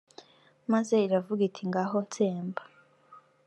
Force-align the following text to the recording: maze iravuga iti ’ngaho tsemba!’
maze 0.71 0.93
iravuga 1.07 1.41
iti 1.49 1.63
’ngaho 1.69 1.97
tsemba!’ 2.11 2.61